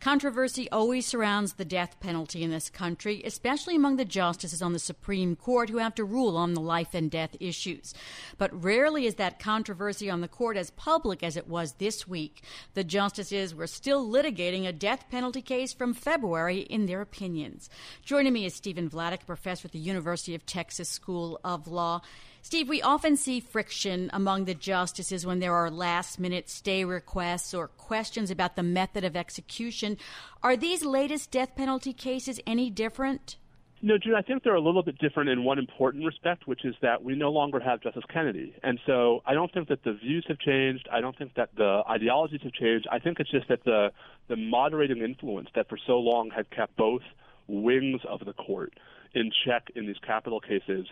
[0.00, 4.78] Controversy always surrounds the death penalty in this country, especially among the justices on the
[4.78, 7.92] Supreme Court who have to rule on the life and death issues.
[8.38, 12.42] But rarely is that controversy on the court as public as it was this week.
[12.74, 17.68] The justices were still litigating a death penalty case from February in their opinions.
[18.04, 22.02] Joining me is Stephen Vladeck, professor at the University of Texas School of Law.
[22.46, 27.52] Steve, we often see friction among the justices when there are last minute stay requests
[27.52, 29.98] or questions about the method of execution.
[30.44, 33.36] Are these latest death penalty cases any different?
[33.82, 36.76] No, June, I think they're a little bit different in one important respect, which is
[36.82, 38.54] that we no longer have Justice Kennedy.
[38.62, 40.88] And so I don't think that the views have changed.
[40.92, 42.86] I don't think that the ideologies have changed.
[42.92, 43.88] I think it's just that the,
[44.28, 47.02] the moderating influence that for so long had kept both
[47.48, 48.72] wings of the court
[49.14, 50.86] in check in these capital cases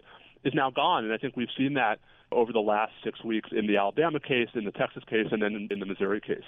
[0.45, 1.05] is now gone.
[1.05, 1.99] And I think we've seen that
[2.33, 5.69] over the last six weeks in the Alabama case, in the Texas case, and then
[5.71, 6.45] in, the Missouri case.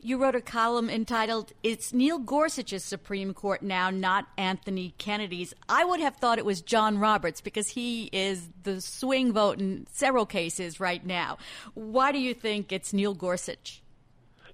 [0.00, 5.52] You wrote a column entitled, It's Neil Gorsuch's Supreme Court now, not Anthony Kennedy's.
[5.68, 9.86] I would have thought it was John Roberts because he is the swing vote in
[9.90, 11.38] several cases right now.
[11.74, 13.82] Why do you think it's Neil Gorsuch?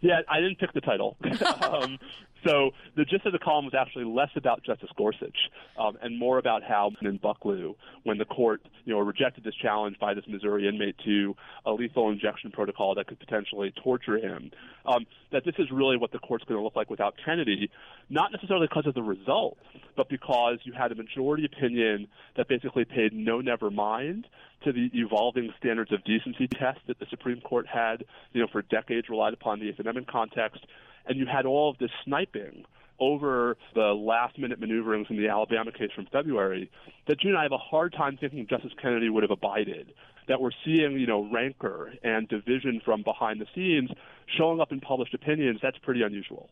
[0.00, 1.16] Yeah, I didn't pick the title.
[1.62, 1.98] um,
[2.44, 5.36] so the gist of the column was actually less about Justice Gorsuch
[5.78, 9.98] um, and more about how in Bucklew, when the court you know rejected this challenge
[10.00, 11.34] by this Missouri inmate to
[11.66, 14.50] a lethal injection protocol that could potentially torture him,
[14.86, 17.70] um, that this is really what the court's going to look like without Kennedy,
[18.10, 19.58] not necessarily because of the result,
[19.96, 24.26] but because you had a majority opinion that basically paid no never mind
[24.64, 28.62] to the evolving standards of decency test that the Supreme Court had, you know, for
[28.62, 30.64] decades relied upon the Eighth Amendment context
[31.06, 32.64] and you had all of this sniping
[33.00, 36.71] over the last minute maneuverings in the Alabama case from February
[37.09, 39.93] that June and I have a hard time thinking Justice Kennedy would have abided.
[40.28, 43.91] That we're seeing, you know, rancor and division from behind the scenes
[44.38, 46.49] showing up in published opinions, that's pretty unusual.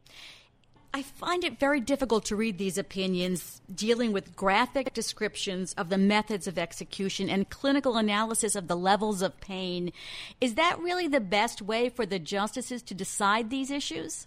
[0.92, 5.98] I find it very difficult to read these opinions dealing with graphic descriptions of the
[5.98, 9.92] methods of execution and clinical analysis of the levels of pain.
[10.41, 14.26] Is that really the best way for the justices to decide these issues?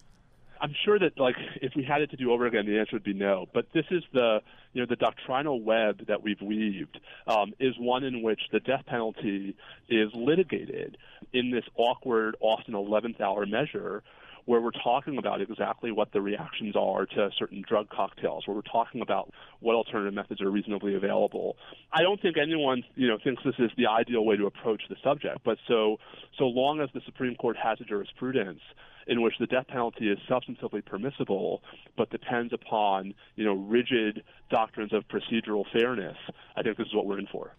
[0.64, 3.04] I'm sure that like if we had it to do over again, the answer would
[3.04, 3.44] be no.
[3.52, 4.40] But this is the
[4.72, 8.86] you know the doctrinal web that we've weaved um, is one in which the death
[8.86, 9.56] penalty
[9.90, 10.96] is litigated
[11.34, 14.02] in this awkward, often 11th hour measure
[14.46, 18.62] where we're talking about exactly what the reactions are to certain drug cocktails, where we're
[18.62, 21.56] talking about what alternative methods are reasonably available.
[21.92, 24.96] I don't think anyone, you know, thinks this is the ideal way to approach the
[25.02, 25.98] subject, but so
[26.38, 28.60] so long as the Supreme Court has a jurisprudence
[29.06, 31.62] in which the death penalty is substantively permissible,
[31.96, 36.16] but depends upon, you know, rigid doctrines of procedural fairness,
[36.56, 37.52] I think this is what we're in for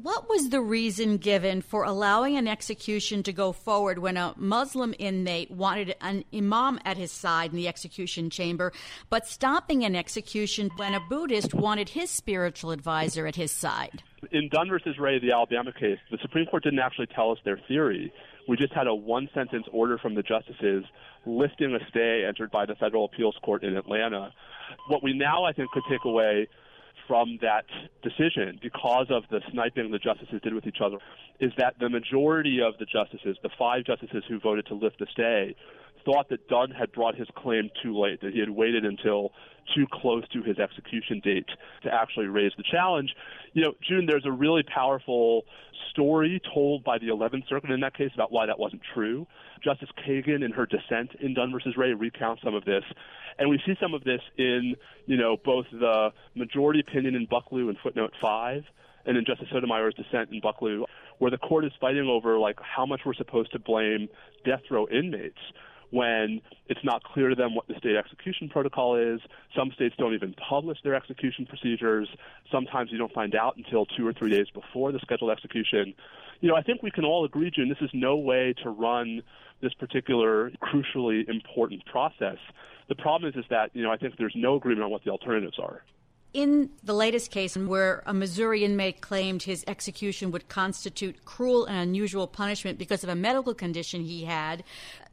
[0.00, 4.94] what was the reason given for allowing an execution to go forward when a Muslim
[4.98, 8.72] inmate wanted an imam at his side in the execution chamber,
[9.10, 14.02] but stopping an execution when a Buddhist wanted his spiritual advisor at his side?
[14.30, 17.60] In Dunn versus Ray, the Alabama case, the Supreme Court didn't actually tell us their
[17.68, 18.10] theory.
[18.48, 20.84] We just had a one sentence order from the justices
[21.26, 24.32] lifting a stay entered by the federal appeals court in Atlanta.
[24.88, 26.48] What we now, I think, could take away
[27.06, 27.64] from that
[28.02, 30.98] decision because of the sniping the justices did with each other
[31.40, 35.06] is that the majority of the justices, the five justices who voted to lift the
[35.10, 35.54] stay,
[36.04, 39.32] thought that Dunn had brought his claim too late, that he had waited until
[39.74, 41.46] too close to his execution date
[41.82, 43.14] to actually raise the challenge.
[43.52, 45.42] You know, June, there's a really powerful
[45.90, 49.26] story told by the 11th Circuit in that case about why that wasn't true.
[49.62, 52.82] Justice Kagan, in her dissent in Dunn versus Ray, recounts some of this.
[53.38, 54.74] And we see some of this in,
[55.06, 58.62] you know, both the majority opinion in Bucklew in footnote 5
[59.06, 60.84] and in Justice Sotomayor's dissent in Bucklew,
[61.18, 64.08] where the court is fighting over, like, how much we're supposed to blame
[64.44, 65.38] death row inmates
[65.92, 69.20] when it's not clear to them what the state execution protocol is.
[69.54, 72.08] Some states don't even publish their execution procedures.
[72.50, 75.92] Sometimes you don't find out until two or three days before the scheduled execution.
[76.40, 79.22] You know, I think we can all agree, June, this is no way to run
[79.60, 82.38] this particular crucially important process.
[82.88, 85.10] The problem is, is that, you know, I think there's no agreement on what the
[85.10, 85.84] alternatives are.
[86.34, 91.76] In the latest case, where a Missouri inmate claimed his execution would constitute cruel and
[91.76, 94.64] unusual punishment because of a medical condition he had,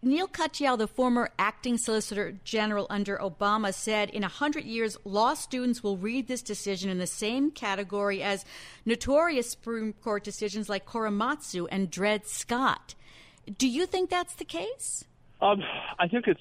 [0.01, 5.33] Neil Katyal, the former acting Solicitor General under Obama, said in a 100 years, law
[5.33, 8.45] students will read this decision in the same category as
[8.86, 12.95] notorious Supreme Court decisions like Korematsu and Dred Scott.
[13.57, 15.04] Do you think that's the case?
[15.42, 15.63] Um,
[16.00, 16.39] I think it's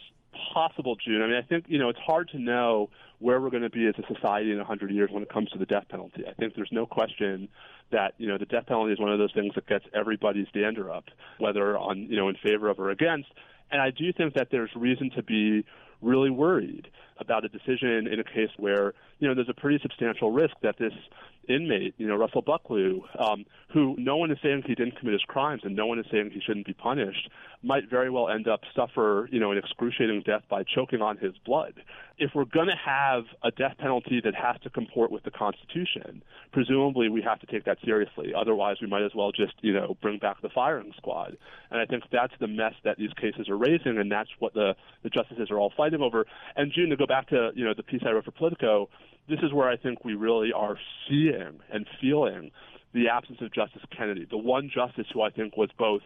[0.55, 1.21] possible, June.
[1.23, 2.91] I mean, I think you know it's hard to know
[3.21, 5.59] where we're going to be as a society in 100 years when it comes to
[5.59, 6.25] the death penalty.
[6.29, 7.49] I think there's no question
[7.91, 10.91] that you know the death penalty is one of those things that gets everybody's dander
[10.91, 11.05] up,
[11.39, 13.29] whether on you know in favor of or against.
[13.71, 15.65] And I do think that there's reason to be
[16.01, 16.89] really worried
[17.21, 20.77] about a decision in a case where you know there's a pretty substantial risk that
[20.79, 20.93] this
[21.49, 25.23] inmate, you know Russell Bucklew, um, who no one is saying he didn't commit his
[25.23, 27.29] crimes and no one is saying he shouldn't be punished,
[27.63, 31.33] might very well end up suffer you know an excruciating death by choking on his
[31.45, 31.75] blood.
[32.19, 36.23] If we're going to have a death penalty that has to comport with the Constitution,
[36.53, 38.33] presumably we have to take that seriously.
[38.37, 41.37] Otherwise, we might as well just you know bring back the firing squad.
[41.71, 44.75] And I think that's the mess that these cases are raising, and that's what the
[45.03, 46.27] the justices are all fighting over.
[46.57, 48.89] And June, to go back to you know the piece I wrote for Politico,
[49.29, 50.79] this is where I think we really are
[51.09, 52.51] seeing and feeling
[52.95, 56.03] the absence of Justice Kennedy, the one justice who I think was both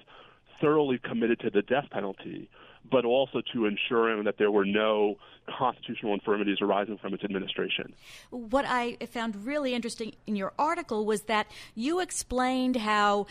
[0.61, 2.49] thoroughly committed to the death penalty,
[2.91, 5.17] but also to ensuring that there were no
[5.59, 7.95] constitutional infirmities arising from its administration.
[8.31, 13.27] What I found really interesting in your article was that you explained how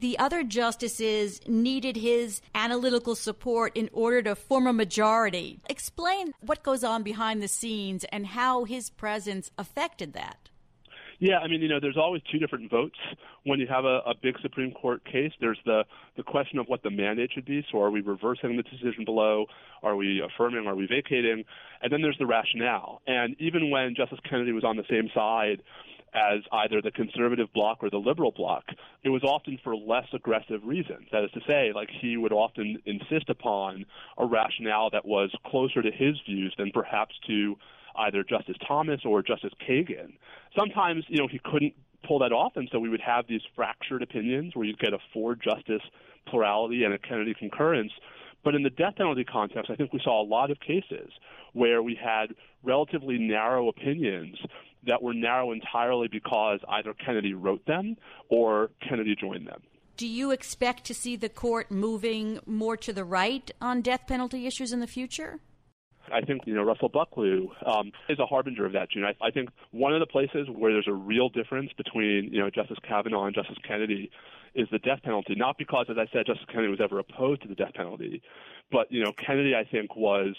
[0.00, 5.60] the other justices needed his analytical support in order to form a majority.
[5.68, 10.50] Explain what goes on behind the scenes and how his presence affected that.
[11.20, 12.96] Yeah, I mean, you know, there's always two different votes
[13.42, 15.32] when you have a, a big Supreme Court case.
[15.40, 15.82] There's the
[16.16, 17.66] the question of what the mandate should be.
[17.72, 19.46] So, are we reversing the decision below?
[19.82, 20.68] Are we affirming?
[20.68, 21.44] Are we vacating?
[21.82, 23.02] And then there's the rationale.
[23.08, 25.60] And even when Justice Kennedy was on the same side
[26.14, 28.64] as either the conservative bloc or the liberal bloc,
[29.04, 31.06] it was often for less aggressive reasons.
[31.12, 33.84] That is to say, like he would often insist upon
[34.16, 37.56] a rationale that was closer to his views than perhaps to
[37.96, 40.14] either Justice Thomas or Justice Kagan.
[40.56, 41.74] Sometimes, you know, he couldn't
[42.06, 44.98] pull that off, and so we would have these fractured opinions where you'd get a
[45.12, 45.82] four justice
[46.26, 47.92] plurality and a Kennedy concurrence.
[48.44, 51.10] But in the death penalty context, I think we saw a lot of cases
[51.52, 54.38] where we had relatively narrow opinions
[54.86, 57.96] that were narrow entirely because either Kennedy wrote them
[58.28, 59.62] or Kennedy joined them.
[59.96, 64.46] Do you expect to see the court moving more to the right on death penalty
[64.46, 65.40] issues in the future?
[66.12, 69.04] I think you know Russell Bucklew um, is a harbinger of that, June.
[69.04, 72.50] I, I think one of the places where there's a real difference between you know
[72.50, 74.10] Justice Kavanaugh and Justice Kennedy
[74.54, 75.34] is the death penalty.
[75.34, 78.22] Not because, as I said, Justice Kennedy was ever opposed to the death penalty,
[78.70, 80.34] but you know Kennedy, I think, was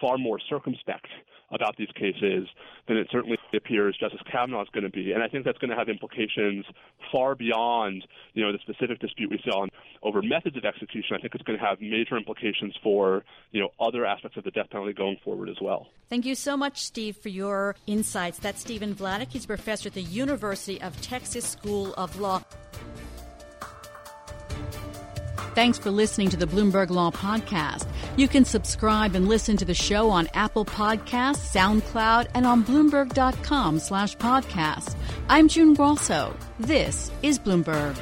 [0.00, 1.08] far more circumspect
[1.52, 2.48] about these cases
[2.86, 5.12] than it certainly appears Justice Kavanaugh is going to be.
[5.12, 6.64] And I think that's going to have implications
[7.10, 9.68] far beyond, you know, the specific dispute we saw on
[10.02, 11.16] over methods of execution.
[11.16, 14.50] I think it's going to have major implications for, you know, other aspects of the
[14.52, 15.88] death penalty going forward as well.
[16.08, 18.38] Thank you so much, Steve, for your insights.
[18.38, 19.28] That's Stephen Vladeck.
[19.30, 22.42] He's a professor at the University of Texas School of Law.
[25.56, 27.86] Thanks for listening to the Bloomberg Law Podcast.
[28.16, 33.78] You can subscribe and listen to the show on Apple Podcasts, SoundCloud, and on Bloomberg.com
[33.78, 34.94] slash podcast.
[35.28, 36.36] I'm June Grasso.
[36.58, 37.96] This is Bloomberg.